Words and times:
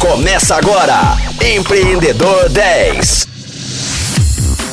Começa 0.00 0.54
agora, 0.54 1.16
Empreendedor 1.44 2.48
10. 2.50 3.26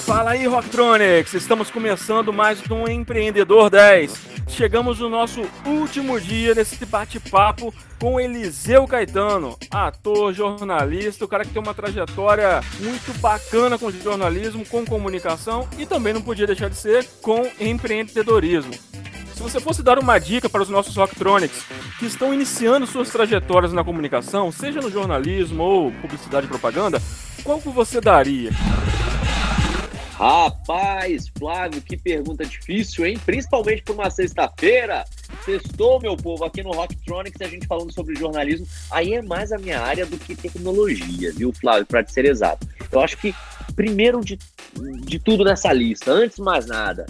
Fala 0.05 0.31
aí, 0.31 0.45
Rocktronics! 0.45 1.33
Estamos 1.33 1.71
começando 1.71 2.31
mais 2.31 2.59
um 2.69 2.87
Empreendedor 2.87 3.71
10. 3.71 4.13
Chegamos 4.47 4.99
no 4.99 5.09
nosso 5.09 5.41
último 5.65 6.21
dia 6.21 6.53
nesse 6.53 6.85
bate-papo 6.85 7.73
com 7.99 8.19
Eliseu 8.19 8.85
Caetano, 8.85 9.57
ator, 9.71 10.31
jornalista, 10.31 11.25
o 11.25 11.27
cara 11.27 11.43
que 11.43 11.51
tem 11.51 11.61
uma 11.61 11.73
trajetória 11.73 12.61
muito 12.79 13.11
bacana 13.19 13.79
com 13.79 13.89
jornalismo, 13.89 14.63
com 14.63 14.85
comunicação 14.85 15.67
e 15.79 15.87
também 15.87 16.13
não 16.13 16.21
podia 16.21 16.45
deixar 16.45 16.69
de 16.69 16.77
ser 16.77 17.03
com 17.23 17.49
empreendedorismo. 17.59 18.73
Se 19.33 19.41
você 19.41 19.59
fosse 19.59 19.81
dar 19.81 19.97
uma 19.97 20.19
dica 20.19 20.47
para 20.47 20.61
os 20.61 20.69
nossos 20.69 20.95
Rocktronics 20.95 21.65
que 21.99 22.05
estão 22.05 22.33
iniciando 22.33 22.85
suas 22.85 23.09
trajetórias 23.09 23.71
na 23.71 23.83
comunicação, 23.83 24.51
seja 24.51 24.81
no 24.81 24.91
jornalismo 24.91 25.63
ou 25.63 25.91
publicidade 25.93 26.45
e 26.45 26.49
propaganda, 26.49 27.01
qual 27.43 27.61
que 27.61 27.69
você 27.69 28.01
daria? 28.01 28.51
Rapaz, 30.17 31.29
Flávio, 31.37 31.81
que 31.81 31.97
pergunta 31.97 32.45
difícil, 32.45 33.05
hein? 33.05 33.19
Principalmente 33.25 33.83
por 33.83 33.95
uma 33.95 34.09
sexta-feira. 34.09 35.03
Sextou, 35.43 35.99
meu 35.99 36.15
povo, 36.15 36.45
aqui 36.45 36.63
no 36.63 36.71
Rocktronics, 36.71 37.41
a 37.41 37.47
gente 37.47 37.67
falando 37.67 37.93
sobre 37.93 38.15
jornalismo. 38.15 38.65
Aí 38.91 39.13
é 39.13 39.21
mais 39.21 39.51
a 39.51 39.57
minha 39.57 39.81
área 39.81 40.05
do 40.05 40.17
que 40.17 40.33
tecnologia, 40.33 41.33
viu, 41.33 41.51
Flávio, 41.51 41.85
para 41.85 42.07
ser 42.07 42.23
exato. 42.23 42.65
Eu 42.89 43.01
acho 43.01 43.17
que, 43.17 43.35
primeiro 43.75 44.21
de, 44.21 44.39
de 45.01 45.19
tudo 45.19 45.43
nessa 45.43 45.73
lista, 45.73 46.13
antes 46.13 46.39
mais 46.39 46.65
nada, 46.65 47.05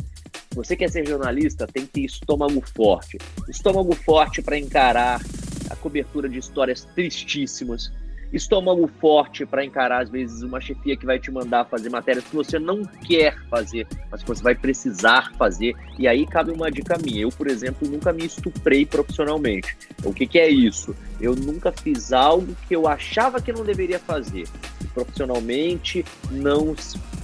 você 0.55 0.75
quer 0.75 0.89
ser 0.89 1.05
jornalista, 1.05 1.67
tem 1.67 1.85
que 1.85 1.91
ter 1.91 2.01
estômago 2.05 2.63
forte. 2.73 3.17
Estômago 3.49 3.93
forte 3.93 4.41
para 4.41 4.57
encarar 4.57 5.21
a 5.69 5.75
cobertura 5.75 6.29
de 6.29 6.39
histórias 6.39 6.85
tristíssimas. 6.95 7.91
Estômago 8.31 8.89
forte 8.99 9.45
para 9.45 9.63
encarar, 9.63 10.01
às 10.01 10.09
vezes, 10.09 10.41
uma 10.41 10.59
chefia 10.59 10.97
que 10.97 11.05
vai 11.05 11.19
te 11.19 11.29
mandar 11.29 11.65
fazer 11.65 11.89
matérias 11.89 12.23
que 12.23 12.35
você 12.35 12.57
não 12.57 12.83
quer 12.83 13.37
fazer, 13.49 13.87
mas 14.09 14.21
que 14.21 14.27
você 14.27 14.41
vai 14.41 14.55
precisar 14.55 15.33
fazer. 15.37 15.75
E 15.99 16.07
aí 16.07 16.25
cabe 16.25 16.51
uma 16.51 16.71
dica 16.71 16.97
minha. 16.97 17.21
Eu, 17.21 17.29
por 17.29 17.47
exemplo, 17.47 17.87
nunca 17.87 18.11
me 18.11 18.25
estuprei 18.25 18.85
profissionalmente. 18.85 19.77
O 20.03 20.13
que, 20.13 20.25
que 20.25 20.39
é 20.39 20.49
isso? 20.49 20.95
Eu 21.19 21.35
nunca 21.35 21.71
fiz 21.71 22.11
algo 22.11 22.55
que 22.67 22.75
eu 22.75 22.87
achava 22.87 23.41
que 23.41 23.53
não 23.53 23.63
deveria 23.63 23.99
fazer. 23.99 24.47
profissionalmente 24.93 26.05
não 26.31 26.75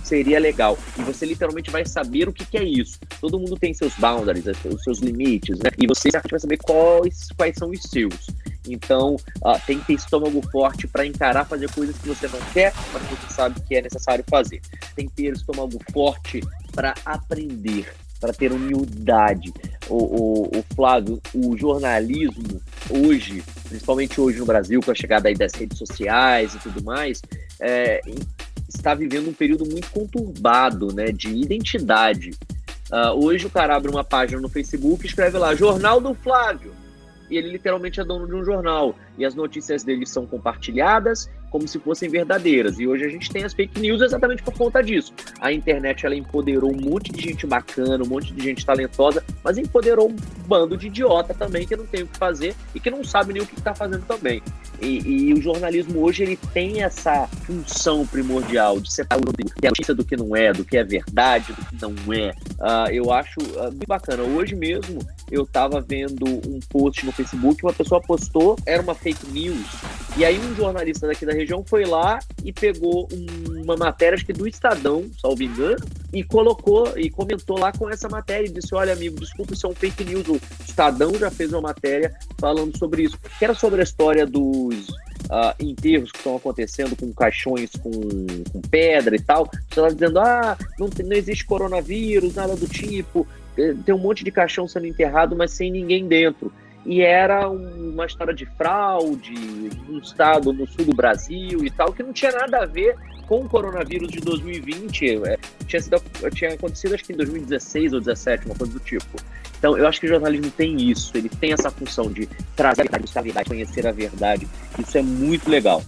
seria 0.03 0.39
legal. 0.39 0.77
E 0.97 1.03
você 1.03 1.25
literalmente 1.25 1.71
vai 1.71 1.85
saber 1.85 2.27
o 2.27 2.33
que, 2.33 2.45
que 2.45 2.57
é 2.57 2.63
isso. 2.63 2.99
Todo 3.19 3.39
mundo 3.39 3.57
tem 3.57 3.73
seus 3.73 3.93
boundaries, 3.95 4.45
né, 4.45 4.53
os 4.65 4.83
seus 4.83 4.99
limites, 4.99 5.57
né? 5.59 5.71
E 5.77 5.87
você 5.87 6.09
vai 6.11 6.39
saber 6.39 6.57
quais, 6.57 7.29
quais 7.35 7.55
são 7.55 7.69
os 7.69 7.81
seus. 7.81 8.27
Então, 8.67 9.15
uh, 9.37 9.59
tem 9.65 9.79
que 9.79 9.87
ter 9.87 9.93
estômago 9.93 10.41
forte 10.51 10.87
para 10.87 11.05
encarar 11.05 11.45
fazer 11.45 11.71
coisas 11.71 11.97
que 11.97 12.07
você 12.07 12.27
não 12.27 12.39
quer, 12.53 12.73
mas 12.93 13.01
você 13.03 13.33
sabe 13.33 13.59
que 13.61 13.75
é 13.75 13.81
necessário 13.81 14.23
fazer. 14.29 14.61
Tem 14.95 15.07
que 15.07 15.13
ter 15.13 15.33
estômago 15.33 15.79
forte 15.91 16.41
para 16.73 16.93
aprender, 17.05 17.91
para 18.19 18.31
ter 18.31 18.51
humildade. 18.51 19.51
O, 19.89 19.95
o, 19.95 20.59
o, 20.59 20.65
Flávio, 20.75 21.19
o 21.33 21.57
jornalismo 21.57 22.61
hoje, 22.89 23.43
principalmente 23.67 24.21
hoje 24.21 24.39
no 24.39 24.45
Brasil, 24.45 24.79
com 24.81 24.91
a 24.91 24.95
chegada 24.95 25.27
aí 25.27 25.35
das 25.35 25.53
redes 25.53 25.77
sociais 25.77 26.53
e 26.53 26.59
tudo 26.59 26.83
mais, 26.83 27.21
é, 27.59 27.99
está 28.75 28.93
vivendo 28.93 29.29
um 29.29 29.33
período 29.33 29.65
muito 29.65 29.89
conturbado, 29.91 30.93
né, 30.93 31.11
de 31.11 31.29
identidade. 31.29 32.31
Uh, 32.91 33.25
hoje 33.25 33.45
o 33.45 33.49
cara 33.49 33.75
abre 33.75 33.89
uma 33.89 34.03
página 34.03 34.41
no 34.41 34.49
Facebook 34.49 35.05
e 35.05 35.07
escreve 35.07 35.37
lá 35.37 35.55
Jornal 35.55 36.01
do 36.01 36.13
Flávio 36.13 36.73
e 37.31 37.37
ele 37.37 37.49
literalmente 37.49 37.99
é 37.99 38.03
dono 38.03 38.27
de 38.27 38.35
um 38.35 38.43
jornal 38.43 38.93
e 39.17 39.23
as 39.23 39.33
notícias 39.33 39.83
dele 39.83 40.05
são 40.05 40.27
compartilhadas 40.27 41.29
como 41.49 41.67
se 41.67 41.79
fossem 41.79 42.09
verdadeiras. 42.09 42.79
E 42.79 42.87
hoje 42.87 43.05
a 43.05 43.09
gente 43.09 43.31
tem 43.31 43.43
as 43.43 43.53
fake 43.53 43.79
news 43.79 44.01
exatamente 44.01 44.43
por 44.43 44.53
conta 44.53 44.81
disso. 44.81 45.13
A 45.39 45.51
internet 45.51 46.05
ela 46.05 46.15
empoderou 46.15 46.71
um 46.71 46.79
monte 46.79 47.11
de 47.11 47.21
gente 47.21 47.47
bacana, 47.47 48.03
um 48.03 48.07
monte 48.07 48.33
de 48.33 48.43
gente 48.43 48.65
talentosa, 48.65 49.23
mas 49.43 49.57
empoderou 49.57 50.09
um 50.09 50.15
bando 50.45 50.77
de 50.77 50.87
idiota 50.87 51.33
também 51.33 51.65
que 51.65 51.75
não 51.75 51.85
tem 51.85 52.03
o 52.03 52.07
que 52.07 52.17
fazer 52.17 52.53
e 52.75 52.79
que 52.79 52.91
não 52.91 53.03
sabe 53.03 53.33
nem 53.33 53.41
o 53.41 53.45
que 53.45 53.57
está 53.57 53.73
fazendo 53.73 54.05
também. 54.05 54.41
E, 54.81 55.29
e, 55.29 55.33
o 55.33 55.41
jornalismo 55.41 56.01
hoje 56.01 56.23
ele 56.23 56.37
tem 56.53 56.81
essa 56.81 57.27
função 57.45 58.05
primordial 58.05 58.79
de 58.79 58.91
separar 58.91 59.21
o 59.21 59.33
que 59.33 59.65
é 59.65 59.69
notícia 59.69 59.93
do 59.93 60.03
que 60.03 60.17
não 60.17 60.35
é, 60.35 60.51
do 60.51 60.65
que 60.65 60.75
é 60.75 60.83
verdade, 60.83 61.53
do 61.53 61.65
que 61.65 61.81
não 61.81 62.13
é. 62.13 62.31
Uh, 62.59 62.91
eu 62.91 63.13
acho 63.13 63.39
uh, 63.39 63.71
bem 63.71 63.85
bacana. 63.87 64.23
Hoje 64.23 64.55
mesmo 64.55 64.99
eu 65.29 65.43
estava 65.43 65.79
vendo 65.81 66.25
um 66.25 66.59
post 66.69 67.05
no 67.05 67.11
Facebook, 67.11 67.63
uma 67.63 67.73
pessoa 67.73 68.01
postou, 68.01 68.57
era 68.65 68.81
uma 68.81 68.95
fake 68.95 69.27
news, 69.27 69.67
e 70.17 70.25
aí 70.25 70.39
um 70.39 70.55
jornalista 70.55 71.07
daqui 71.07 71.25
da 71.25 71.31
região 71.31 71.63
foi 71.65 71.85
lá 71.85 72.19
e 72.43 72.51
pegou 72.51 73.07
uma 73.63 73.77
matéria, 73.77 74.15
acho 74.15 74.25
que 74.25 74.33
do 74.33 74.47
Estadão, 74.47 75.05
salvo 75.19 75.43
engano, 75.43 75.85
e 76.13 76.23
colocou 76.23 76.97
e 76.97 77.09
comentou 77.09 77.57
lá 77.57 77.71
com 77.71 77.89
essa 77.89 78.09
matéria 78.09 78.47
e 78.47 78.51
disse: 78.51 78.73
Olha, 78.75 78.93
amigo, 78.93 79.19
desculpa, 79.19 79.53
isso 79.53 79.65
é 79.65 79.69
um 79.69 79.75
fake 79.75 80.03
news. 80.03 80.27
O 80.27 80.39
Estadão 80.67 81.13
já 81.15 81.31
fez 81.31 81.51
uma 81.53 81.61
matéria 81.61 82.13
falando 82.37 82.77
sobre 82.77 83.03
isso, 83.03 83.17
que 83.37 83.43
era 83.43 83.53
sobre 83.53 83.79
a 83.79 83.83
história 83.83 84.25
dos 84.25 84.89
uh, 84.89 85.55
enterros 85.59 86.11
que 86.11 86.17
estão 86.17 86.35
acontecendo 86.35 86.95
com 86.95 87.13
caixões 87.13 87.71
com, 87.71 87.91
com 88.51 88.61
pedra 88.69 89.15
e 89.15 89.21
tal. 89.21 89.49
Você 89.69 89.93
dizendo: 89.93 90.19
ah, 90.19 90.57
não, 90.79 90.89
não 91.05 91.15
existe 91.15 91.45
coronavírus, 91.45 92.35
nada 92.35 92.55
do 92.55 92.67
tipo, 92.67 93.25
tem 93.55 93.95
um 93.95 93.99
monte 93.99 94.23
de 94.23 94.31
caixão 94.31 94.67
sendo 94.67 94.87
enterrado, 94.87 95.35
mas 95.35 95.51
sem 95.51 95.71
ninguém 95.71 96.07
dentro 96.07 96.51
e 96.85 97.01
era 97.01 97.49
uma 97.49 98.05
história 98.05 98.33
de 98.33 98.45
fraude, 98.45 99.33
um 99.89 99.99
estado 99.99 100.51
no 100.51 100.67
sul 100.67 100.85
do 100.85 100.95
Brasil 100.95 101.63
e 101.63 101.69
tal, 101.69 101.93
que 101.93 102.01
não 102.01 102.11
tinha 102.11 102.31
nada 102.31 102.63
a 102.63 102.65
ver 102.65 102.95
com 103.27 103.39
o 103.39 103.49
coronavírus 103.49 104.09
de 104.09 104.19
2020. 104.19 105.21
É, 105.25 105.37
tinha, 105.67 105.81
sido, 105.81 106.01
tinha 106.33 106.53
acontecido 106.53 106.95
acho 106.95 107.03
que 107.03 107.13
em 107.13 107.17
2016 107.17 107.93
ou 107.93 108.01
2017, 108.01 108.45
uma 108.45 108.55
coisa 108.55 108.73
do 108.73 108.79
tipo. 108.79 109.17
Então, 109.57 109.77
eu 109.77 109.87
acho 109.87 109.99
que 109.99 110.07
o 110.07 110.09
jornalismo 110.09 110.49
tem 110.49 110.89
isso, 110.89 111.15
ele 111.15 111.29
tem 111.29 111.53
essa 111.53 111.69
função 111.69 112.11
de 112.11 112.27
trazer 112.55 112.81
a 112.81 112.83
verdade, 112.83 113.03
buscar 113.03 113.19
a 113.19 113.23
verdade, 113.23 113.47
conhecer 113.47 113.85
a 113.85 113.91
verdade. 113.91 114.47
Isso 114.79 114.97
é 114.97 115.03
muito 115.03 115.47
legal. 115.47 115.83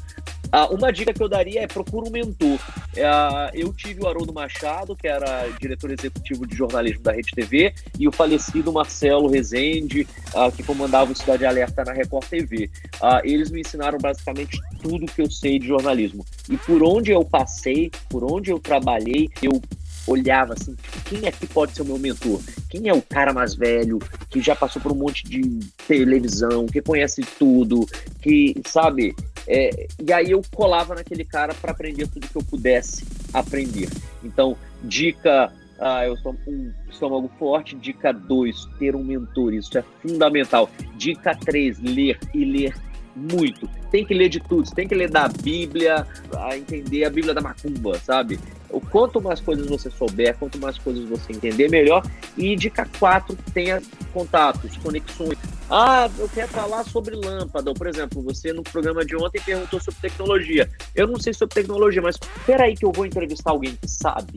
Ah, 0.56 0.68
uma 0.68 0.94
dica 0.94 1.12
que 1.12 1.24
eu 1.24 1.28
daria 1.28 1.64
é 1.64 1.68
procura 1.68 2.08
um 2.08 2.12
mentor. 2.12 2.60
Ah, 3.04 3.50
eu 3.56 3.74
tive 3.74 4.04
o 4.04 4.08
Haroldo 4.08 4.32
Machado, 4.32 4.96
que 4.96 5.08
era 5.08 5.48
diretor 5.60 5.90
executivo 5.90 6.46
de 6.46 6.56
jornalismo 6.56 7.02
da 7.02 7.12
Rede 7.12 7.32
TV, 7.34 7.74
e 7.98 8.08
o 8.08 8.12
falecido 8.12 8.72
Marcelo 8.72 9.28
Rezende, 9.28 10.08
ah, 10.36 10.52
que 10.52 10.62
comandava 10.62 11.12
o 11.12 11.16
Cidade 11.16 11.44
Alerta 11.44 11.84
na 11.84 11.92
Record 11.92 12.28
TV. 12.28 12.70
Ah, 13.02 13.20
eles 13.24 13.50
me 13.50 13.62
ensinaram 13.62 13.98
basicamente 13.98 14.62
tudo 14.80 15.08
que 15.08 15.24
eu 15.24 15.32
sei 15.32 15.58
de 15.58 15.66
jornalismo. 15.66 16.24
E 16.48 16.56
por 16.56 16.84
onde 16.84 17.10
eu 17.10 17.26
passei, 17.26 17.90
por 18.08 18.24
onde 18.24 18.52
eu 18.52 18.60
trabalhei, 18.60 19.30
eu 19.42 19.60
olhava 20.06 20.54
assim, 20.54 20.76
quem 21.06 21.26
é 21.26 21.32
que 21.32 21.48
pode 21.48 21.74
ser 21.74 21.82
o 21.82 21.86
meu 21.86 21.98
mentor? 21.98 22.40
Quem 22.70 22.88
é 22.90 22.94
o 22.94 23.02
cara 23.02 23.34
mais 23.34 23.56
velho, 23.56 23.98
que 24.30 24.40
já 24.40 24.56
passou 24.56 24.80
por 24.80 24.92
um 24.92 24.96
monte 24.96 25.24
de 25.24 25.42
televisão, 25.88 26.68
que 26.68 26.80
conhece 26.80 27.24
tudo, 27.40 27.88
que, 28.22 28.54
sabe? 28.68 29.16
É, 29.48 29.88
e 30.02 30.14
aí 30.14 30.32
eu 30.32 30.42
colava 30.56 30.96
naquele 30.96 31.26
cara 31.26 31.54
para 31.54 31.72
aprender 31.72 32.08
tudo 32.08 32.28
que 32.28 32.36
eu 32.36 32.44
pudesse 32.44 33.06
aprender. 33.34 33.90
Então, 34.24 34.58
dica 34.84 35.52
ah, 35.80 36.06
eu 36.06 36.16
sou 36.18 36.36
um 36.48 36.72
estômago 36.90 37.30
forte. 37.38 37.76
Dica 37.76 38.14
2, 38.14 38.66
ter 38.80 38.96
um 38.96 39.04
mentor. 39.04 39.54
Isso 39.54 39.78
é 39.78 39.84
fundamental. 40.02 40.70
Dica 40.96 41.36
3, 41.36 41.80
ler 41.80 42.18
e 42.34 42.46
ler 42.46 42.74
muito. 43.16 43.70
Tem 43.92 44.06
que 44.06 44.14
ler 44.14 44.30
de 44.30 44.40
tudo. 44.40 44.68
Você 44.68 44.76
tem 44.76 44.88
que 44.88 44.96
ler 44.96 45.10
da 45.10 45.28
Bíblia, 45.28 46.08
a 46.36 46.58
entender 46.58 47.06
a 47.06 47.10
Bíblia 47.10 47.34
da 47.34 47.42
Macumba, 47.42 48.00
sabe? 48.00 48.40
O 48.70 48.82
quanto 48.82 49.22
mais 49.22 49.40
coisas 49.40 49.68
você 49.68 49.90
souber, 49.92 50.36
quanto 50.38 50.58
mais 50.58 50.78
coisas 50.80 51.08
você 51.08 51.32
entender, 51.32 51.70
melhor. 51.70 52.04
E 52.36 52.56
dica 52.56 52.88
4, 53.00 53.38
tenha 53.54 53.82
contatos, 54.12 54.76
conexões. 54.78 55.38
Ah, 55.70 56.10
eu 56.18 56.28
quero 56.30 56.48
falar 56.48 56.84
sobre 56.84 57.16
lâmpada. 57.16 57.74
Por 57.74 57.88
exemplo, 57.88 58.22
você 58.22 58.52
no 58.52 58.64
programa 58.64 59.06
de 59.06 59.16
ontem 59.16 59.40
perguntou 59.42 59.80
sobre 59.80 60.02
tecnologia. 60.02 60.70
Eu 60.96 61.08
não 61.08 61.20
sei 61.20 61.34
sobre 61.34 61.54
tecnologia, 61.54 62.02
mas 62.02 62.18
aí 62.60 62.76
que 62.76 62.86
eu 62.86 62.92
vou 62.92 63.06
entrevistar 63.06 63.52
alguém 63.52 63.76
que 63.76 63.88
sabe. 63.88 64.34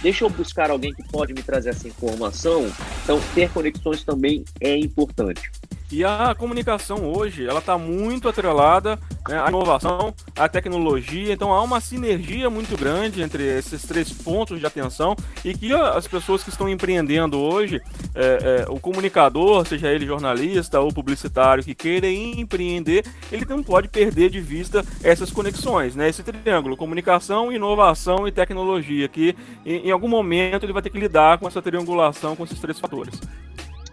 Deixa 0.00 0.24
eu 0.24 0.30
buscar 0.30 0.70
alguém 0.70 0.94
que 0.94 1.02
pode 1.08 1.34
me 1.34 1.42
trazer 1.42 1.70
essa 1.70 1.88
informação. 1.88 2.72
Então, 3.02 3.20
ter 3.34 3.50
conexões 3.50 4.04
também 4.04 4.44
é 4.60 4.76
importante. 4.76 5.50
E 5.90 6.04
a 6.04 6.34
comunicação 6.34 7.10
hoje, 7.10 7.46
ela 7.46 7.60
está 7.60 7.78
muito 7.78 8.28
atrelada 8.28 8.98
né, 9.26 9.40
à 9.40 9.48
inovação, 9.48 10.14
à 10.36 10.46
tecnologia, 10.46 11.32
então 11.32 11.50
há 11.50 11.62
uma 11.62 11.80
sinergia 11.80 12.50
muito 12.50 12.76
grande 12.76 13.22
entre 13.22 13.42
esses 13.42 13.82
três 13.82 14.12
pontos 14.12 14.60
de 14.60 14.66
atenção 14.66 15.16
e 15.42 15.54
que 15.54 15.72
as 15.72 16.06
pessoas 16.06 16.42
que 16.42 16.50
estão 16.50 16.68
empreendendo 16.68 17.38
hoje, 17.38 17.80
é, 18.14 18.64
é, 18.66 18.70
o 18.70 18.78
comunicador, 18.78 19.66
seja 19.66 19.90
ele 19.90 20.06
jornalista 20.06 20.78
ou 20.78 20.92
publicitário 20.92 21.64
que 21.64 21.74
queira 21.74 22.06
empreender, 22.10 23.06
ele 23.32 23.46
não 23.48 23.62
pode 23.62 23.88
perder 23.88 24.28
de 24.28 24.42
vista 24.42 24.84
essas 25.02 25.30
conexões, 25.30 25.96
né, 25.96 26.06
esse 26.10 26.22
triângulo, 26.22 26.76
comunicação, 26.76 27.50
inovação 27.50 28.28
e 28.28 28.32
tecnologia, 28.32 29.08
que 29.08 29.34
em, 29.64 29.88
em 29.88 29.90
algum 29.90 30.08
momento 30.08 30.64
ele 30.64 30.72
vai 30.74 30.82
ter 30.82 30.90
que 30.90 31.00
lidar 31.00 31.38
com 31.38 31.48
essa 31.48 31.62
triangulação, 31.62 32.36
com 32.36 32.44
esses 32.44 32.60
três 32.60 32.78
fatores. 32.78 33.18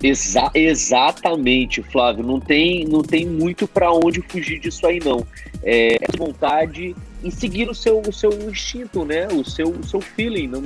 Exa 0.06 0.52
exatamente, 0.54 1.82
Flávio. 1.82 2.24
Não 2.24 2.40
tem, 2.40 2.86
não 2.86 3.02
tem 3.02 3.26
muito 3.26 3.68
para 3.68 3.92
onde 3.92 4.22
fugir 4.22 4.60
disso 4.60 4.86
aí, 4.86 5.00
não. 5.04 5.26
É, 5.64 5.96
é 5.96 6.18
vontade 6.18 6.96
em 7.24 7.32
seguir 7.32 7.68
o 7.68 7.74
seu, 7.74 8.00
o 8.00 8.14
seu 8.14 8.32
instinto, 8.48 9.04
né? 9.04 9.28
O 9.30 9.44
seu, 9.44 9.70
o 9.70 9.84
seu 9.84 10.00
feeling. 10.00 10.48
Não, 10.48 10.62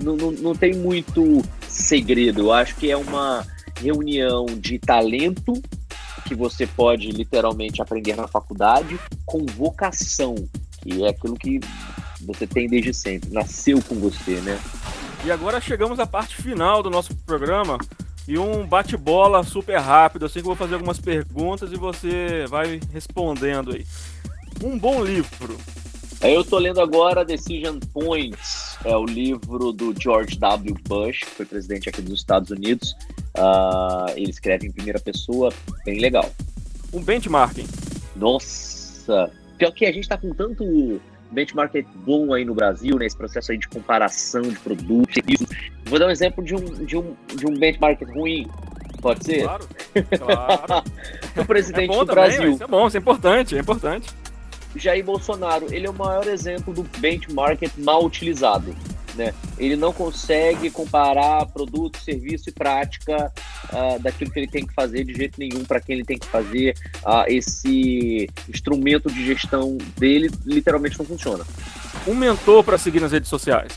não, 0.00 0.16
não, 0.16 0.32
não 0.32 0.54
tem 0.54 0.74
muito 0.74 1.42
segredo. 1.68 2.40
Eu 2.40 2.52
acho 2.52 2.74
que 2.76 2.90
é 2.90 2.96
uma 2.96 3.46
reunião 3.78 4.46
de 4.46 4.78
talento 4.78 5.52
que 6.26 6.34
você 6.34 6.66
pode 6.66 7.10
literalmente 7.10 7.82
aprender 7.82 8.16
na 8.16 8.28
faculdade 8.28 8.98
com 9.26 9.44
vocação, 9.44 10.34
que 10.80 11.04
é 11.04 11.08
aquilo 11.10 11.34
que 11.34 11.60
você 12.22 12.46
tem 12.46 12.66
desde 12.66 12.94
sempre, 12.94 13.30
nasceu 13.30 13.82
com 13.82 13.96
você, 13.96 14.40
né? 14.40 14.58
E 15.24 15.30
agora 15.30 15.60
chegamos 15.60 15.98
à 15.98 16.06
parte 16.06 16.36
final 16.36 16.82
do 16.82 16.88
nosso 16.88 17.14
programa 17.26 17.78
e 18.30 18.38
um 18.38 18.64
bate-bola 18.64 19.42
super 19.42 19.76
rápido, 19.80 20.24
assim 20.24 20.34
que 20.34 20.38
eu 20.42 20.44
vou 20.44 20.54
fazer 20.54 20.74
algumas 20.74 21.00
perguntas 21.00 21.72
e 21.72 21.76
você 21.76 22.46
vai 22.48 22.78
respondendo 22.92 23.74
aí. 23.74 23.84
Um 24.62 24.78
bom 24.78 25.02
livro. 25.02 25.58
Eu 26.20 26.44
tô 26.44 26.56
lendo 26.56 26.80
agora 26.80 27.24
Decision 27.24 27.80
Points, 27.92 28.78
é 28.84 28.96
o 28.96 29.04
livro 29.04 29.72
do 29.72 29.92
George 30.00 30.38
W. 30.38 30.76
Bush, 30.86 31.18
que 31.18 31.30
foi 31.30 31.44
presidente 31.44 31.88
aqui 31.88 32.00
dos 32.00 32.20
Estados 32.20 32.50
Unidos. 32.50 32.94
Uh, 33.36 34.12
ele 34.14 34.30
escreve 34.30 34.68
em 34.68 34.70
primeira 34.70 35.00
pessoa, 35.00 35.52
bem 35.84 35.98
legal. 35.98 36.30
Um 36.92 37.02
benchmarking. 37.02 37.66
Nossa, 38.14 39.28
pior 39.58 39.72
que 39.72 39.84
a 39.84 39.92
gente 39.92 40.08
tá 40.08 40.16
com 40.16 40.32
tanto 40.32 41.00
benchmark 41.30 41.74
bom 42.04 42.32
aí 42.32 42.44
no 42.44 42.54
Brasil, 42.54 42.96
né? 42.96 43.06
Esse 43.06 43.16
processo 43.16 43.52
aí 43.52 43.58
de 43.58 43.68
comparação 43.68 44.42
de 44.42 44.58
produtos, 44.58 45.14
serviços. 45.14 45.46
Vou 45.84 45.98
dar 45.98 46.06
um 46.06 46.10
exemplo 46.10 46.44
de 46.44 46.54
um, 46.54 46.64
de 46.84 46.96
um, 46.96 47.14
de 47.34 47.46
um 47.46 47.58
benchmark 47.58 48.02
ruim. 48.14 48.46
Pode 49.00 49.24
ser? 49.24 49.44
Claro, 49.44 49.68
claro. 50.18 50.84
o 51.36 51.44
presidente 51.44 51.92
é 51.92 51.98
do 51.98 52.06
também, 52.06 52.14
Brasil. 52.14 52.52
Isso 52.52 52.64
é 52.64 52.66
bom, 52.66 52.86
isso 52.86 52.96
é 52.96 53.00
importante, 53.00 53.56
é 53.56 53.60
importante. 53.60 54.10
Jair 54.76 55.04
Bolsonaro, 55.04 55.66
ele 55.72 55.86
é 55.86 55.90
o 55.90 55.94
maior 55.94 56.26
exemplo 56.28 56.72
do 56.72 56.82
benchmark 56.98 57.62
mal 57.78 58.04
utilizado. 58.04 58.74
Né? 59.14 59.34
Ele 59.58 59.74
não 59.74 59.92
consegue 59.92 60.70
comparar 60.70 61.46
produto, 61.46 61.98
serviço 61.98 62.48
e 62.48 62.52
prática 62.52 63.32
uh, 63.72 64.00
daquilo 64.00 64.30
que 64.30 64.38
ele 64.38 64.48
tem 64.48 64.66
que 64.66 64.74
fazer 64.74 65.04
de 65.04 65.14
jeito 65.14 65.38
nenhum 65.38 65.64
para 65.64 65.80
quem 65.80 65.96
ele 65.96 66.04
tem 66.04 66.18
que 66.18 66.26
fazer. 66.26 66.74
Uh, 67.04 67.24
esse 67.28 68.28
instrumento 68.48 69.10
de 69.10 69.24
gestão 69.24 69.76
dele 69.98 70.30
literalmente 70.44 70.98
não 70.98 71.06
funciona. 71.06 71.44
Um 72.06 72.14
mentor 72.14 72.64
para 72.64 72.78
seguir 72.78 73.00
nas 73.00 73.12
redes 73.12 73.28
sociais. 73.28 73.72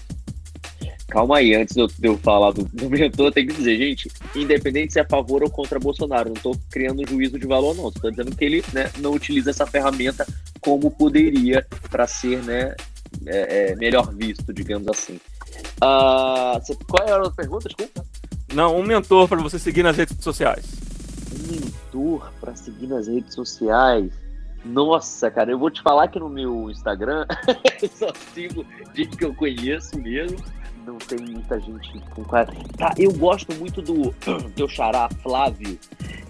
Calma 1.08 1.38
aí, 1.38 1.54
antes 1.54 1.76
de 1.76 1.82
eu, 1.82 1.88
de 1.88 2.08
eu 2.08 2.18
falar 2.18 2.52
do, 2.52 2.64
do 2.64 2.90
mentor, 2.90 3.32
tem 3.32 3.46
que 3.46 3.54
dizer, 3.54 3.78
gente, 3.78 4.10
independente 4.36 4.94
se 4.94 5.00
é 5.00 5.04
a 5.04 5.08
favor 5.08 5.44
ou 5.44 5.50
contra 5.50 5.78
Bolsonaro, 5.80 6.30
não 6.30 6.36
estou 6.36 6.60
criando 6.72 7.08
juízo 7.08 7.38
de 7.38 7.46
valor, 7.46 7.76
não. 7.76 7.90
Estou 7.90 8.10
dizendo 8.10 8.36
que 8.36 8.44
ele 8.44 8.64
né, 8.74 8.90
não 8.98 9.12
utiliza 9.12 9.52
essa 9.52 9.68
ferramenta 9.68 10.26
como 10.60 10.90
poderia 10.90 11.64
para 11.92 12.08
ser 12.08 12.42
né, 12.42 12.74
é, 13.28 13.72
é, 13.72 13.76
melhor 13.76 14.12
visto, 14.16 14.52
digamos 14.52 14.88
assim. 14.88 15.20
Uh, 15.78 16.86
qual 16.88 17.08
era 17.08 17.28
a 17.28 17.32
pergunta? 17.32 17.68
Desculpa. 17.68 18.04
Não, 18.54 18.78
um 18.78 18.84
mentor 18.84 19.28
para 19.28 19.42
você 19.42 19.58
seguir 19.58 19.84
nas 19.84 19.98
redes 19.98 20.16
sociais. 20.20 20.66
Um 21.34 21.52
mentor 21.52 22.32
para 22.40 22.56
seguir 22.56 22.88
nas 22.88 23.08
redes 23.08 23.34
sociais. 23.34 24.12
Nossa, 24.64 25.30
cara, 25.30 25.52
eu 25.52 25.60
vou 25.60 25.70
te 25.70 25.82
falar 25.82 26.08
que 26.08 26.20
no 26.20 26.30
meu 26.30 26.70
Instagram 26.70 27.26
eu 27.82 27.90
só 27.90 28.14
sigo 28.34 28.66
gente 28.94 29.18
que 29.18 29.26
eu 29.26 29.34
conheço 29.34 30.00
mesmo. 30.00 30.38
Não 30.86 30.98
tem 30.98 31.20
muita 31.20 31.60
gente 31.60 32.00
com 32.12 32.24
cara. 32.24 32.54
Tá, 32.78 32.94
eu 32.98 33.12
gosto 33.14 33.54
muito 33.56 33.82
do 33.82 34.14
teu 34.56 34.68
xará 34.68 35.10
Flávio. 35.22 35.80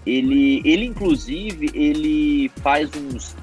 Ele, 0.06 0.62
ele 0.64 0.86
inclusive, 0.86 1.70
ele 1.74 2.48
faz 2.56 2.90
uns, 2.94 3.36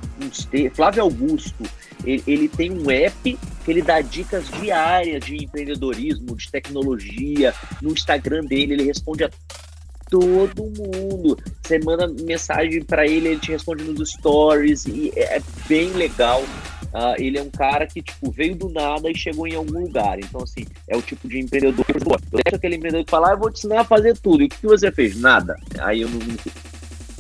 Flávio 0.74 1.04
Augusto 1.04 1.64
ele, 2.04 2.24
ele 2.26 2.48
tem 2.48 2.72
um 2.72 2.90
app 2.90 3.38
que 3.64 3.72
ele 3.72 3.82
dá 3.82 4.02
dicas 4.02 4.46
diárias 4.60 5.24
de 5.24 5.44
empreendedorismo, 5.44 6.36
de 6.36 6.50
tecnologia. 6.50 7.54
No 7.82 7.92
Instagram 7.92 8.44
dele, 8.44 8.74
ele 8.74 8.84
responde 8.84 9.24
a 9.24 9.30
todo 10.10 10.64
mundo. 10.64 11.38
Você 11.62 11.80
manda 11.80 12.08
mensagem 12.08 12.84
para 12.84 13.06
ele, 13.06 13.30
ele 13.30 13.40
te 13.40 13.52
responde 13.52 13.84
nos 13.84 14.12
stories 14.12 14.86
e 14.86 15.12
é, 15.16 15.38
é 15.38 15.42
bem 15.68 15.92
legal. 15.92 16.44
Uh, 16.92 17.16
ele 17.18 17.38
é 17.38 17.42
um 17.42 17.50
cara 17.50 17.88
que 17.88 18.02
tipo 18.02 18.30
veio 18.30 18.54
do 18.54 18.68
nada 18.68 19.10
e 19.10 19.16
chegou 19.16 19.48
em 19.48 19.56
algum 19.56 19.80
lugar. 19.80 20.20
Então 20.20 20.42
assim 20.42 20.66
é 20.88 20.98
o 20.98 21.02
tipo 21.02 21.28
de 21.28 21.40
empreendedor 21.40 21.86
que. 21.86 21.94
Eu 21.94 22.56
aquele 22.56 22.76
empreendedor 22.76 23.06
que 23.06 23.12
fala, 23.12 23.30
ah, 23.30 23.34
eu 23.34 23.40
vou 23.40 23.50
te 23.50 23.60
ensinar 23.60 23.82
a 23.82 23.86
fazer 23.86 24.18
tudo. 24.18 24.44
E 24.44 24.48
o 24.48 24.50
que 24.50 24.68
você 24.68 24.92
fez? 24.92 25.18
Nada. 25.18 25.56
Aí 25.80 26.02
eu 26.02 26.10
não. 26.10 26.20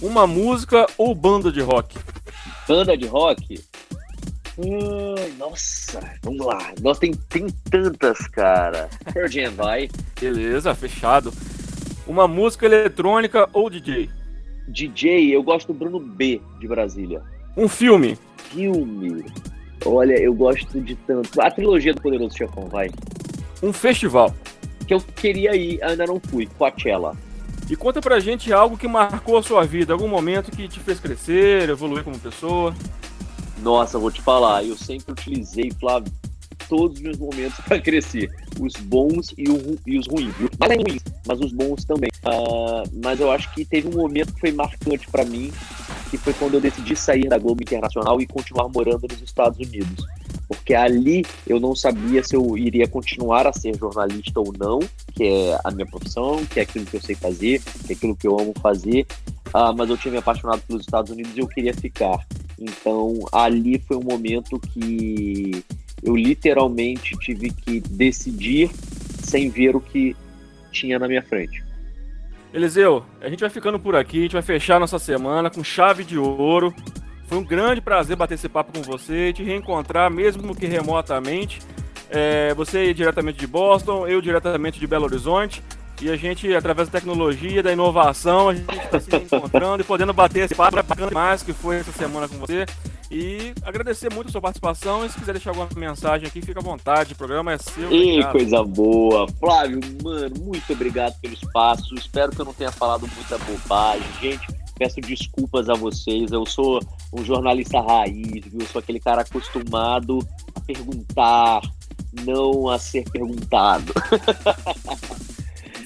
Uma 0.01 0.25
música 0.25 0.87
ou 0.97 1.13
banda 1.15 1.51
de 1.51 1.61
rock? 1.61 1.95
Banda 2.67 2.95
de 2.97 3.07
rock? 3.07 3.59
Hum, 4.57 5.15
nossa, 5.37 5.99
vamos 6.21 6.45
lá. 6.45 6.73
Nós 6.81 6.99
tem, 6.99 7.13
tem 7.29 7.47
tantas, 7.69 8.27
cara. 8.27 8.89
Pearl 9.13 9.27
Jam, 9.27 9.51
vai. 9.51 9.89
Beleza, 10.19 10.75
fechado. 10.75 11.33
Uma 12.05 12.27
música 12.27 12.65
eletrônica 12.65 13.49
ou 13.53 13.69
DJ? 13.69 14.09
DJ, 14.67 15.35
eu 15.35 15.41
gosto 15.41 15.73
do 15.73 15.79
Bruno 15.79 15.99
B, 15.99 16.41
de 16.59 16.67
Brasília. 16.67 17.21
Um 17.57 17.67
filme? 17.67 18.17
Filme. 18.37 19.25
Olha, 19.85 20.13
eu 20.19 20.33
gosto 20.33 20.79
de 20.79 20.95
tanto. 20.95 21.41
A 21.41 21.49
trilogia 21.49 21.93
do 21.93 22.01
Poderoso 22.01 22.37
Chefão, 22.37 22.67
vai. 22.67 22.89
Um 23.63 23.73
festival? 23.73 24.33
Que 24.87 24.93
eu 24.93 25.01
queria 25.01 25.55
ir, 25.55 25.83
ainda 25.83 26.05
não 26.05 26.19
fui. 26.19 26.47
Coachella. 26.57 27.15
E 27.69 27.75
conta 27.75 28.01
pra 28.01 28.19
gente 28.19 28.51
algo 28.51 28.77
que 28.77 28.87
marcou 28.87 29.37
a 29.37 29.43
sua 29.43 29.65
vida, 29.65 29.93
algum 29.93 30.07
momento 30.07 30.51
que 30.51 30.67
te 30.67 30.79
fez 30.79 30.99
crescer, 30.99 31.69
evoluir 31.69 32.03
como 32.03 32.19
pessoa. 32.19 32.75
Nossa, 33.61 33.99
vou 33.99 34.11
te 34.11 34.21
falar, 34.21 34.63
eu 34.63 34.75
sempre 34.75 35.13
utilizei, 35.13 35.71
Flávio, 35.79 36.11
todos 36.71 36.97
os 36.97 37.01
meus 37.01 37.17
momentos 37.17 37.59
para 37.67 37.79
crescer. 37.81 38.31
Os 38.59 38.73
bons 38.75 39.33
e, 39.37 39.49
o, 39.49 39.77
e 39.85 39.97
os 39.97 40.07
ruins. 40.07 40.33
Mas 40.57 40.71
é 40.71 40.75
mas 41.27 41.39
os 41.39 41.51
bons 41.51 41.83
também. 41.83 42.09
Uh, 42.25 42.89
mas 43.03 43.19
eu 43.19 43.29
acho 43.29 43.53
que 43.53 43.65
teve 43.65 43.89
um 43.89 44.01
momento 44.01 44.33
que 44.33 44.39
foi 44.39 44.51
marcante 44.53 45.07
para 45.11 45.25
mim, 45.25 45.51
que 46.09 46.17
foi 46.17 46.33
quando 46.33 46.55
eu 46.55 46.61
decidi 46.61 46.95
sair 46.95 47.27
da 47.27 47.37
Globo 47.37 47.61
Internacional 47.61 48.21
e 48.21 48.25
continuar 48.25 48.69
morando 48.69 49.05
nos 49.09 49.21
Estados 49.21 49.59
Unidos. 49.59 50.05
Porque 50.61 50.75
ali 50.75 51.25
eu 51.47 51.59
não 51.59 51.75
sabia 51.75 52.23
se 52.23 52.35
eu 52.35 52.55
iria 52.55 52.87
continuar 52.87 53.47
a 53.47 53.51
ser 53.51 53.75
jornalista 53.75 54.39
ou 54.39 54.53
não, 54.57 54.79
que 55.11 55.23
é 55.23 55.59
a 55.63 55.71
minha 55.71 55.87
profissão, 55.87 56.45
que 56.45 56.59
é 56.59 56.63
aquilo 56.63 56.85
que 56.85 56.97
eu 56.97 57.01
sei 57.01 57.15
fazer, 57.15 57.59
que 57.85 57.93
é 57.93 57.95
aquilo 57.95 58.15
que 58.15 58.27
eu 58.27 58.39
amo 58.39 58.53
fazer. 58.61 59.07
Uh, 59.47 59.75
mas 59.75 59.89
eu 59.89 59.97
tinha 59.97 60.11
me 60.11 60.19
apaixonado 60.19 60.61
pelos 60.61 60.83
Estados 60.83 61.11
Unidos 61.11 61.35
e 61.35 61.39
eu 61.39 61.47
queria 61.47 61.73
ficar. 61.73 62.25
Então 62.59 63.15
ali 63.31 63.79
foi 63.79 63.97
um 63.97 64.03
momento 64.03 64.59
que 64.59 65.63
eu 66.03 66.15
literalmente 66.15 67.17
tive 67.17 67.51
que 67.51 67.79
decidir 67.79 68.69
sem 69.19 69.49
ver 69.49 69.75
o 69.75 69.81
que 69.81 70.15
tinha 70.71 70.99
na 70.99 71.07
minha 71.07 71.23
frente. 71.23 71.63
Eliseu, 72.53 73.03
a 73.19 73.29
gente 73.29 73.39
vai 73.39 73.49
ficando 73.49 73.79
por 73.79 73.95
aqui, 73.95 74.19
a 74.19 74.21
gente 74.21 74.33
vai 74.33 74.41
fechar 74.43 74.79
nossa 74.79 74.99
semana 74.99 75.49
com 75.49 75.63
chave 75.63 76.03
de 76.03 76.19
ouro. 76.19 76.73
Foi 77.31 77.37
um 77.37 77.45
grande 77.45 77.79
prazer 77.79 78.17
bater 78.17 78.33
esse 78.33 78.49
papo 78.49 78.73
com 78.77 78.81
você 78.81 79.31
te 79.31 79.41
reencontrar, 79.41 80.11
mesmo 80.11 80.53
que 80.53 80.65
remotamente. 80.65 81.61
É, 82.09 82.53
você 82.53 82.93
diretamente 82.93 83.39
de 83.39 83.47
Boston, 83.47 84.05
eu 84.05 84.21
diretamente 84.21 84.77
de 84.77 84.85
Belo 84.85 85.05
Horizonte. 85.05 85.63
E 86.01 86.09
a 86.09 86.17
gente, 86.17 86.53
através 86.53 86.89
da 86.89 86.99
tecnologia, 86.99 87.63
da 87.63 87.71
inovação, 87.71 88.49
a 88.49 88.55
gente 88.55 88.77
está 88.77 88.99
se 88.99 89.15
encontrando 89.15 89.81
e 89.81 89.85
podendo 89.85 90.11
bater 90.11 90.43
esse 90.43 90.53
papo 90.53 90.75
bacana 90.75 91.07
demais 91.07 91.41
que 91.41 91.53
foi 91.53 91.77
essa 91.77 91.93
semana 91.93 92.27
com 92.27 92.35
você. 92.35 92.65
E 93.09 93.53
agradecer 93.63 94.13
muito 94.13 94.27
a 94.27 94.31
sua 94.33 94.41
participação. 94.41 95.05
E 95.05 95.09
se 95.09 95.17
quiser 95.17 95.31
deixar 95.31 95.51
alguma 95.51 95.69
mensagem 95.77 96.27
aqui, 96.27 96.41
fica 96.41 96.59
à 96.59 96.63
vontade. 96.63 97.13
O 97.13 97.15
programa 97.15 97.53
é 97.53 97.57
seu. 97.57 97.89
E 97.93 98.25
coisa 98.25 98.61
boa. 98.61 99.25
Flávio, 99.39 99.79
mano, 100.03 100.35
muito 100.37 100.73
obrigado 100.73 101.17
pelo 101.21 101.33
espaço. 101.33 101.95
Espero 101.95 102.33
que 102.33 102.41
eu 102.41 102.45
não 102.45 102.53
tenha 102.53 102.73
falado 102.73 103.09
muita 103.15 103.37
bobagem. 103.37 104.03
Gente, 104.19 104.45
peço 104.77 104.99
desculpas 104.99 105.69
a 105.69 105.75
vocês. 105.75 106.33
Eu 106.33 106.45
sou 106.45 106.81
um 107.13 107.23
jornalista 107.23 107.81
raiz, 107.81 108.45
viu? 108.45 108.61
Eu 108.61 108.67
sou 108.67 108.79
aquele 108.79 108.99
cara 108.99 109.21
acostumado 109.21 110.19
a 110.55 110.59
perguntar, 110.61 111.61
não 112.25 112.69
a 112.69 112.79
ser 112.79 113.03
perguntado. 113.09 113.93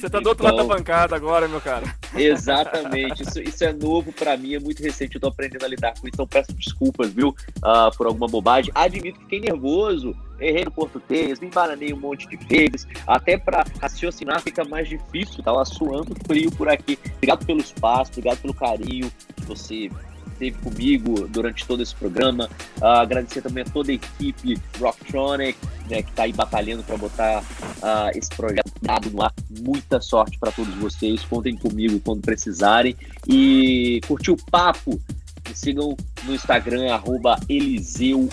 Você 0.05 0.10
tá 0.10 0.20
do 0.20 0.29
outro 0.29 0.44
lado 0.44 0.58
da 0.58 0.63
então- 0.63 0.77
bancada 0.77 1.15
agora, 1.15 1.48
meu 1.48 1.60
cara. 1.60 1.96
Exatamente. 2.15 3.24
Isso, 3.24 3.41
isso 3.41 3.63
é 3.63 3.74
novo 3.74 4.12
para 4.12 4.38
mim, 4.38 4.53
é 4.53 4.60
muito 4.60 4.84
recente. 4.84 5.15
Eu 5.15 5.22
tô 5.22 5.27
aprendendo 5.27 5.65
a 5.65 5.67
lidar 5.67 5.94
com 5.94 6.08
isso. 6.08 6.13
Então 6.13 6.27
peço 6.27 6.53
desculpas, 6.53 7.12
viu? 7.12 7.29
Uh, 7.58 7.96
por 7.98 8.05
alguma 8.05 8.27
bobagem. 8.27 8.72
Admito 8.75 9.17
que 9.17 9.24
fiquei 9.24 9.39
nervoso. 9.39 10.15
Errei 10.39 10.65
no 10.65 10.72
português, 10.72 11.39
me 11.39 11.48
embaranei 11.48 11.91
um 11.91 12.00
monte 12.00 12.27
de 12.27 12.36
vezes. 12.36 12.86
Até 13.08 13.38
para 13.38 13.65
raciocinar 13.82 14.41
fica 14.41 14.63
mais 14.63 14.88
difícil. 14.88 15.41
Tava 15.41 15.63
suando 15.65 16.13
frio 16.27 16.51
por 16.51 16.70
aqui. 16.70 17.00
Obrigado 17.15 17.46
pelo 17.46 17.60
espaço, 17.60 18.12
obrigado 18.12 18.41
pelo 18.41 18.53
carinho 18.53 19.12
que 19.36 19.46
você 19.46 19.89
teve 20.37 20.57
comigo 20.57 21.27
durante 21.27 21.65
todo 21.65 21.81
esse 21.81 21.95
programa. 21.95 22.49
Uh, 22.81 22.85
agradecer 22.85 23.41
também 23.41 23.63
a 23.63 23.65
toda 23.65 23.91
a 23.91 23.95
equipe 23.95 24.59
Rocktronic, 24.79 25.57
né, 25.89 26.01
que 26.01 26.09
está 26.09 26.23
aí 26.23 26.33
batalhando 26.33 26.83
para 26.83 26.97
botar 26.97 27.41
uh, 27.41 28.17
esse 28.17 28.29
projeto 28.29 28.71
no 29.11 29.21
ar. 29.21 29.33
Muita 29.61 30.01
sorte 30.01 30.37
para 30.37 30.51
todos 30.51 30.73
vocês. 30.75 31.23
Contem 31.23 31.55
comigo 31.55 31.99
quando 31.99 32.21
precisarem. 32.21 32.95
E 33.27 34.01
curtiu 34.07 34.33
o 34.33 34.51
papo? 34.51 34.99
Me 35.47 35.55
sigam 35.55 35.95
no 36.23 36.33
Instagram, 36.33 36.91
arroba 36.91 37.39
Eliseu 37.47 38.27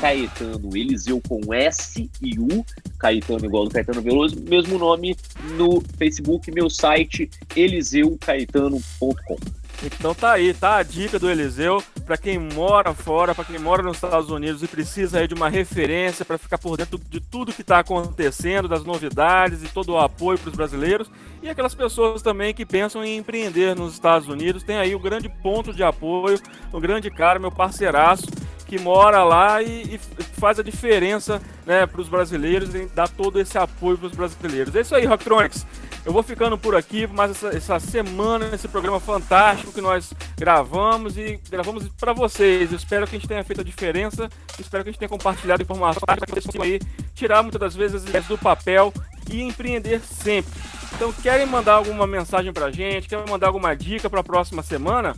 Caetano. 0.00 0.76
Eliseu 0.76 1.20
com 1.28 1.54
S 1.54 2.10
e 2.20 2.38
U, 2.38 2.64
Caetano 2.98 3.44
igual 3.44 3.64
do 3.64 3.70
Caetano 3.70 4.02
Veloso. 4.02 4.36
Mesmo 4.42 4.78
nome 4.78 5.16
no 5.56 5.80
Facebook, 5.96 6.50
meu 6.50 6.68
site, 6.68 7.30
eliseucaetano.com. 7.54 9.36
Então 9.82 10.14
tá 10.14 10.32
aí, 10.32 10.54
tá 10.54 10.76
a 10.76 10.82
dica 10.82 11.18
do 11.18 11.30
Eliseu 11.30 11.82
para 12.04 12.16
quem 12.16 12.38
mora 12.38 12.94
fora, 12.94 13.34
para 13.34 13.44
quem 13.44 13.58
mora 13.58 13.82
nos 13.82 13.96
Estados 13.96 14.30
Unidos 14.30 14.62
e 14.62 14.68
precisa 14.68 15.18
aí 15.18 15.28
de 15.28 15.34
uma 15.34 15.48
referência 15.48 16.24
para 16.24 16.38
ficar 16.38 16.56
por 16.56 16.76
dentro 16.76 16.98
de 16.98 17.20
tudo 17.20 17.52
que 17.52 17.60
está 17.60 17.80
acontecendo, 17.80 18.68
das 18.68 18.84
novidades 18.84 19.62
e 19.62 19.68
todo 19.68 19.92
o 19.92 19.98
apoio 19.98 20.38
para 20.38 20.50
os 20.50 20.56
brasileiros 20.56 21.10
e 21.42 21.48
aquelas 21.48 21.74
pessoas 21.74 22.22
também 22.22 22.54
que 22.54 22.64
pensam 22.64 23.04
em 23.04 23.18
empreender 23.18 23.76
nos 23.76 23.92
Estados 23.92 24.28
Unidos. 24.28 24.62
Tem 24.62 24.76
aí 24.76 24.94
o 24.94 25.00
grande 25.00 25.28
ponto 25.28 25.72
de 25.72 25.82
apoio, 25.82 26.40
o 26.72 26.80
grande 26.80 27.10
cara, 27.10 27.38
meu 27.38 27.52
parceiraço 27.52 28.26
que 28.66 28.78
mora 28.78 29.22
lá 29.22 29.62
e, 29.62 29.94
e 29.94 29.98
faz 30.38 30.58
a 30.58 30.62
diferença 30.62 31.40
né, 31.64 31.86
para 31.86 32.00
os 32.00 32.08
brasileiros 32.08 32.74
e 32.74 32.86
dá 32.86 33.06
todo 33.06 33.40
esse 33.40 33.56
apoio 33.56 33.96
para 33.96 34.06
os 34.06 34.12
brasileiros. 34.12 34.74
É 34.74 34.80
isso 34.80 34.94
aí, 34.94 35.06
Rocktronics. 35.06 35.64
Eu 36.04 36.12
vou 36.12 36.22
ficando 36.22 36.56
por 36.56 36.76
aqui, 36.76 37.06
mais 37.06 37.32
essa, 37.32 37.48
essa 37.48 37.80
semana, 37.80 38.50
esse 38.52 38.68
programa 38.68 39.00
fantástico 39.00 39.72
que 39.72 39.80
nós 39.80 40.12
gravamos 40.38 41.16
e 41.18 41.40
gravamos 41.50 41.88
para 41.88 42.12
vocês. 42.12 42.70
Eu 42.70 42.76
espero 42.76 43.06
que 43.06 43.16
a 43.16 43.18
gente 43.18 43.28
tenha 43.28 43.42
feito 43.42 43.60
a 43.60 43.64
diferença, 43.64 44.28
espero 44.58 44.84
que 44.84 44.90
a 44.90 44.92
gente 44.92 45.00
tenha 45.00 45.08
compartilhado 45.08 45.62
informações 45.62 46.04
para 46.04 46.16
vocês 46.40 46.60
aí 46.60 46.80
tirar 47.12 47.42
muitas 47.42 47.60
das 47.60 47.74
vezes 47.74 48.02
as 48.02 48.08
ideias 48.08 48.26
do 48.26 48.38
papel 48.38 48.92
e 49.28 49.42
empreender 49.42 50.00
sempre. 50.00 50.52
Então, 50.94 51.12
querem 51.12 51.44
mandar 51.44 51.74
alguma 51.74 52.06
mensagem 52.06 52.52
para 52.52 52.66
a 52.66 52.70
gente, 52.70 53.08
querem 53.08 53.26
mandar 53.28 53.48
alguma 53.48 53.74
dica 53.74 54.08
para 54.08 54.20
a 54.20 54.24
próxima 54.24 54.62
semana? 54.62 55.14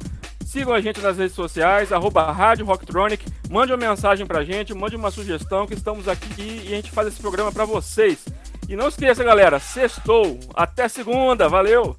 Sigam 0.48 0.72
a 0.72 0.80
gente 0.80 0.98
nas 1.02 1.18
redes 1.18 1.34
sociais, 1.34 1.92
arroba 1.92 2.32
Rádio 2.32 2.64
Rocktronic. 2.64 3.22
Mande 3.50 3.70
uma 3.70 3.76
mensagem 3.76 4.24
para 4.24 4.38
a 4.38 4.44
gente, 4.44 4.72
mande 4.72 4.96
uma 4.96 5.10
sugestão 5.10 5.66
que 5.66 5.74
estamos 5.74 6.08
aqui 6.08 6.62
e 6.64 6.68
a 6.68 6.76
gente 6.76 6.90
faz 6.90 7.06
esse 7.08 7.20
programa 7.20 7.52
para 7.52 7.66
vocês. 7.66 8.20
E 8.66 8.74
não 8.74 8.88
esqueça, 8.88 9.22
galera, 9.22 9.60
sextou. 9.60 10.40
Até 10.54 10.88
segunda, 10.88 11.50
valeu! 11.50 11.94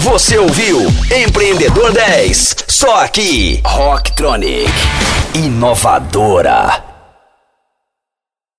Você 0.00 0.36
ouviu 0.36 0.80
Empreendedor 1.10 1.92
10, 1.92 2.56
só 2.68 3.02
aqui, 3.02 3.62
Rocktronic, 3.64 4.70
inovadora. 5.34 6.95